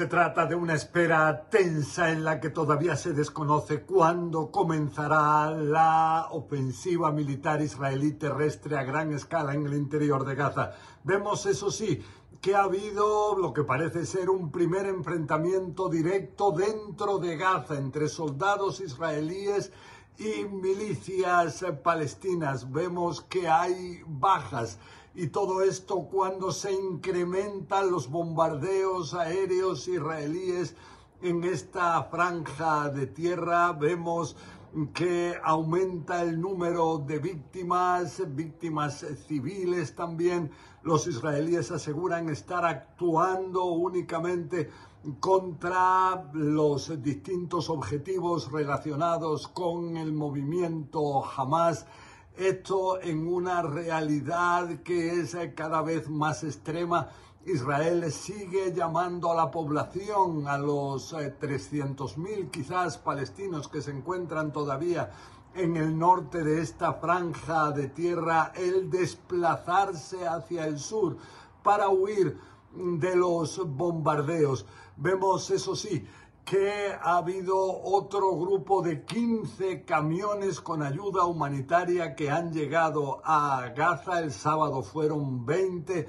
[0.00, 6.28] Se trata de una espera tensa en la que todavía se desconoce cuándo comenzará la
[6.30, 10.72] ofensiva militar israelí terrestre a gran escala en el interior de Gaza.
[11.04, 12.02] Vemos, eso sí,
[12.40, 18.08] que ha habido lo que parece ser un primer enfrentamiento directo dentro de Gaza entre
[18.08, 19.70] soldados israelíes
[20.20, 22.70] y milicias palestinas.
[22.70, 24.78] Vemos que hay bajas
[25.14, 30.76] y todo esto cuando se incrementan los bombardeos aéreos israelíes
[31.22, 33.72] en esta franja de tierra.
[33.72, 34.36] Vemos
[34.94, 40.50] que aumenta el número de víctimas, víctimas civiles también.
[40.82, 44.70] Los israelíes aseguran estar actuando únicamente
[45.18, 51.86] contra los distintos objetivos relacionados con el movimiento Hamas
[52.36, 57.08] esto en una realidad que es cada vez más extrema.
[57.46, 64.52] Israel sigue llamando a la población, a los 300.000 eh, quizás palestinos que se encuentran
[64.52, 65.10] todavía
[65.54, 71.16] en el norte de esta franja de tierra, el desplazarse hacia el sur
[71.62, 72.38] para huir
[72.72, 74.66] de los bombardeos.
[74.96, 76.06] Vemos, eso sí,
[76.44, 83.72] que ha habido otro grupo de 15 camiones con ayuda humanitaria que han llegado a
[83.76, 84.20] Gaza.
[84.20, 86.08] El sábado fueron 20,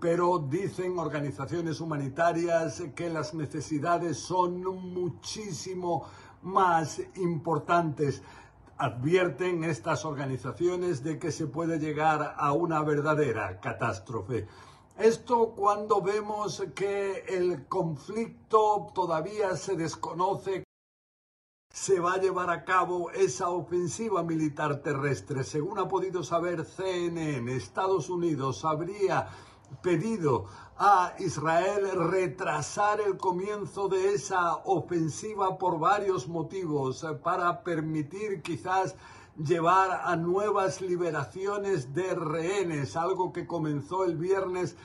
[0.00, 6.06] pero dicen organizaciones humanitarias que las necesidades son muchísimo
[6.42, 8.22] más importantes.
[8.78, 14.46] Advierten estas organizaciones de que se puede llegar a una verdadera catástrofe.
[14.98, 20.64] Esto cuando vemos que el conflicto todavía se desconoce,
[21.70, 25.44] se va a llevar a cabo esa ofensiva militar terrestre.
[25.44, 29.28] Según ha podido saber CNN, Estados Unidos habría
[29.82, 30.46] pedido
[30.78, 38.94] a Israel retrasar el comienzo de esa ofensiva por varios motivos, para permitir quizás
[39.36, 44.76] llevar a nuevas liberaciones de rehenes, algo que comenzó el viernes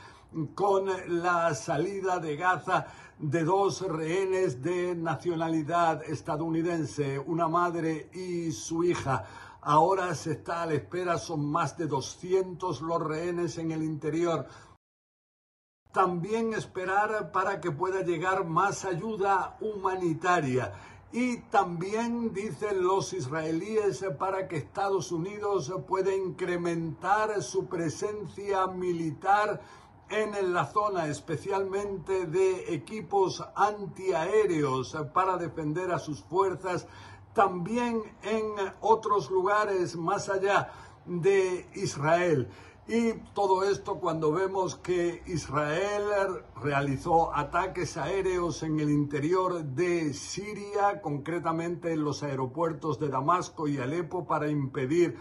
[0.56, 2.88] con la salida de Gaza
[3.19, 9.25] de dos rehenes de nacionalidad estadounidense, una madre y su hija.
[9.62, 14.48] Ahora se está a la espera, son más de 200 los rehenes en el interior.
[15.91, 20.74] También esperar para que pueda llegar más ayuda humanitaria
[21.13, 29.62] y también dicen los israelíes para que Estados Unidos pueda incrementar su presencia militar
[30.09, 36.88] en la zona, especialmente de equipos antiaéreos para defender a sus fuerzas,
[37.34, 38.44] también en
[38.81, 40.72] otros lugares más allá
[41.06, 42.50] de Israel.
[42.88, 51.00] Y todo esto cuando vemos que Israel realizó ataques aéreos en el interior de Siria,
[51.00, 55.16] concretamente en los aeropuertos de Damasco y Alepo, para impedir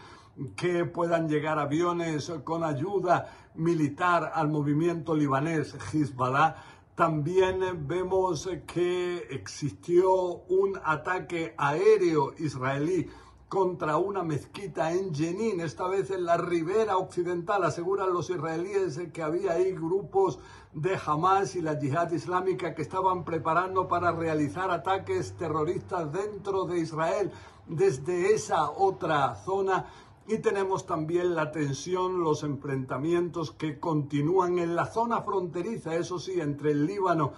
[0.56, 6.56] que puedan llegar aviones con ayuda militar al movimiento libanés Hezbollah.
[6.94, 10.12] También vemos que existió
[10.48, 13.08] un ataque aéreo israelí
[13.50, 17.64] contra una mezquita en Jenin, esta vez en la ribera occidental.
[17.64, 20.38] Aseguran los israelíes que había ahí grupos
[20.72, 26.78] de Hamas y la yihad islámica que estaban preparando para realizar ataques terroristas dentro de
[26.78, 27.32] Israel
[27.66, 29.86] desde esa otra zona
[30.28, 36.40] Y tenemos también la tensión, los enfrentamientos que continúan en la zona fronteriza, eso sí,
[36.40, 37.32] entre el Líbano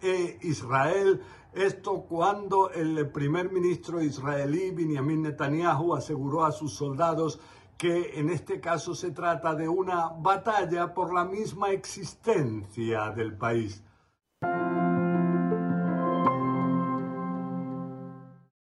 [0.00, 1.20] e Israel.
[1.52, 7.40] Esto cuando el primer ministro israelí, Benjamin Netanyahu, aseguró a sus soldados
[7.76, 13.82] que en este caso se trata de una batalla por la misma existencia del país.